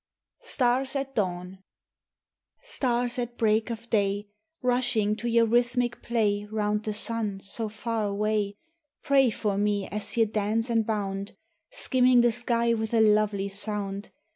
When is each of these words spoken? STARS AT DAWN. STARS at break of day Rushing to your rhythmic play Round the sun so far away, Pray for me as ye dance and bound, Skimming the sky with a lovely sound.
STARS 0.41 0.95
AT 0.95 1.13
DAWN. 1.13 1.59
STARS 2.63 3.19
at 3.19 3.37
break 3.37 3.69
of 3.69 3.87
day 3.91 4.29
Rushing 4.63 5.15
to 5.17 5.27
your 5.29 5.45
rhythmic 5.45 6.01
play 6.01 6.47
Round 6.49 6.83
the 6.83 6.91
sun 6.91 7.39
so 7.39 7.69
far 7.69 8.07
away, 8.07 8.57
Pray 9.03 9.29
for 9.29 9.59
me 9.59 9.87
as 9.89 10.17
ye 10.17 10.25
dance 10.25 10.71
and 10.71 10.87
bound, 10.87 11.37
Skimming 11.69 12.21
the 12.21 12.31
sky 12.31 12.73
with 12.73 12.95
a 12.95 12.99
lovely 13.01 13.47
sound. 13.47 14.09